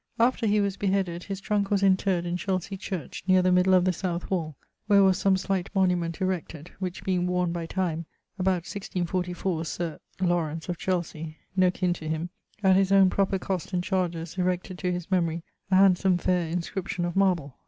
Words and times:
After 0.19 0.47
he 0.47 0.59
was 0.59 0.77
beheaded, 0.77 1.25
his 1.25 1.39
trunke 1.39 1.69
was 1.69 1.83
interred 1.83 2.25
in 2.25 2.35
Chelsey 2.35 2.75
church, 2.75 3.23
neer 3.27 3.43
the 3.43 3.51
middle 3.51 3.75
of 3.75 3.85
the 3.85 3.93
south 3.93 4.31
wall, 4.31 4.55
where 4.87 5.03
was 5.03 5.19
some 5.19 5.37
slight 5.37 5.69
monument[XXXVII.] 5.75 6.21
erected, 6.21 6.71
which 6.79 7.03
being 7.03 7.27
worne 7.27 7.51
by 7.51 7.67
time, 7.67 8.07
about 8.39 8.65
1644 8.65 9.63
Sir... 9.63 9.99
Laurence, 10.19 10.67
of 10.69 10.79
Chelsey 10.79 11.37
(no 11.55 11.69
kinne 11.69 11.93
to 11.93 12.09
him), 12.09 12.31
at 12.63 12.75
his 12.75 12.91
own 12.91 13.11
proper 13.11 13.37
cost 13.37 13.73
and 13.73 13.83
chardges, 13.83 14.39
erected 14.39 14.79
to 14.79 14.91
his 14.91 15.11
memorie 15.11 15.43
a 15.69 15.75
handsome 15.75 16.17
faire 16.17 16.47
inscription 16.49 17.05
of 17.05 17.15
marble. 17.15 17.59